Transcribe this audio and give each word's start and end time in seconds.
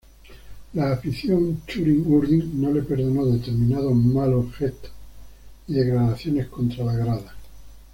La 0.73 0.93
afición 0.93 1.61
txuri-urdin 1.67 2.59
no 2.59 2.71
le 2.71 2.81
perdonó 2.81 3.23
determinados 3.27 3.93
malos 3.93 4.51
gestos 4.55 4.89
y 5.67 5.73
declaraciones 5.75 6.47
contra 6.47 6.85
la 6.85 6.93
grada. 6.95 7.35